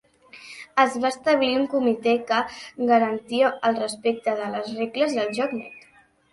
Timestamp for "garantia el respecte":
2.93-4.37